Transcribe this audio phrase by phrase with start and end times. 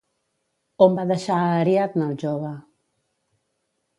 [0.85, 2.55] On va deixar a Ariadna el jove?